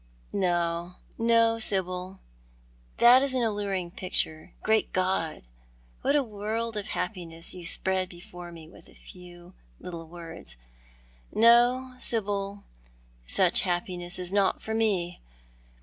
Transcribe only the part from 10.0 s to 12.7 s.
words. No, Sibyl,